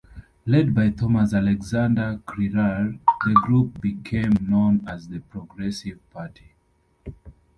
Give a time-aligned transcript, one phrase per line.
[0.47, 6.53] Led by Thomas Alexander Crerar, the group became known as the Progressive Party.